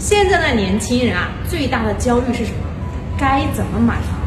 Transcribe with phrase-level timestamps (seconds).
[0.00, 2.64] 现在的年轻人啊，最大的焦虑是什么？
[3.18, 4.18] 该怎么买房？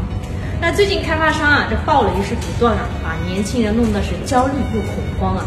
[0.61, 5.43] 那最近开发商啊，这暴雷是不断啊，把年轻人弄得是焦虑又恐慌啊。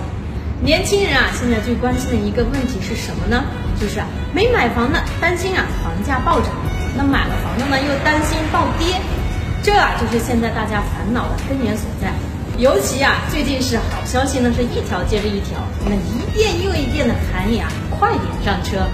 [0.61, 3.45] 年轻人啊，现在最关心的一个问题是什么呢？
[3.81, 6.51] 就是啊，没买房的担心啊房价暴涨，
[6.97, 9.01] 那买了房的呢又担心暴跌，
[9.63, 12.11] 这啊就是现在大家烦恼的根源所在。
[12.59, 18.85] 尤其啊，最近是好消息呢，是一条接着一条，那一遍又一遍的喊你啊，快点上车。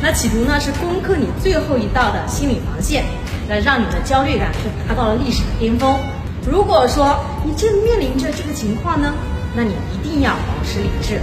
[0.00, 3.04] 那企图呢是攻克你最后一道的心理防线，
[3.48, 5.98] 那让你的焦虑感是达到了历史的巅峰。
[6.46, 9.12] 如果说你正面临着这个情况呢，
[9.54, 11.20] 那你一定要保持理智。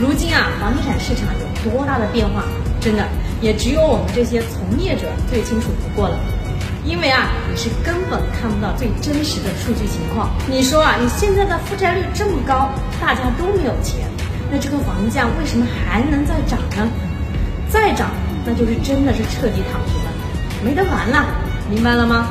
[0.00, 2.42] 如今啊，房地产市场有多大的变化，
[2.80, 3.04] 真的
[3.40, 6.16] 也只有我们这些从业者最清楚不过了。
[6.84, 10.30] 因为啊，你是根本看不到最真实的数据情况。
[10.48, 12.70] 你说啊，你现在的负债率这么高，
[13.00, 14.08] 大家都没有钱，
[14.50, 16.88] 那这个房价为什么还能再涨呢？
[17.76, 18.08] 再涨，
[18.46, 20.10] 那就是真的是彻底躺平了，
[20.64, 21.26] 没得玩了，
[21.70, 22.28] 明白了吗？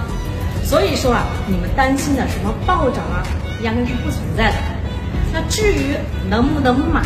[0.64, 3.22] 所以说啊，你们担心的什么暴涨啊，
[3.62, 4.56] 压根是不存在的。
[5.32, 5.96] 那至于
[6.28, 7.04] 能不能买，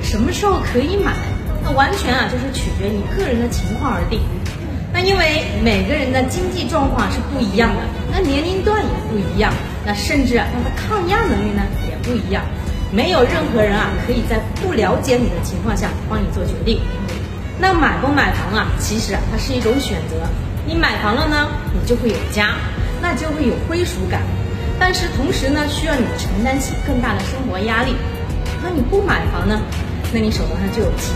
[0.00, 1.12] 什么时候可以买，
[1.64, 4.20] 那完全啊就是取决你个人的情况而定。
[4.92, 7.80] 那因为每个人的经济状况是不一样的，
[8.12, 9.52] 那年龄段也不一样，
[9.84, 12.44] 那甚至啊他的抗压能力呢也不一样，
[12.92, 16.80] 没有任何人啊可以在不了解你的情况下帮你做决定。
[17.58, 18.66] 那买不买房啊？
[18.78, 20.16] 其实啊，它是一种选择。
[20.66, 22.54] 你买房了呢，你就会有家，
[23.00, 24.22] 那就会有归属感。
[24.78, 27.94] 但是同时呢，需要你承担起更大的生活压力。
[28.62, 29.60] 那你不买房呢，
[30.12, 31.14] 那你手头上就有钱，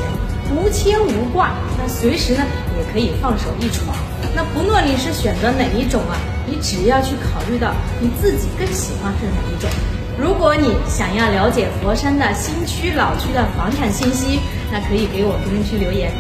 [0.55, 2.45] 无牵无挂，那随时呢
[2.77, 3.97] 也可以放手一闯。
[4.35, 9.71] 那不论你是选择哪一种啊，你只要去考虑到你自己更喜欢是哪一种。
[10.19, 14.41] 如果你想要了解佛山的新区、老区的房产信息，
[14.73, 16.11] 那可以给我评论区留言。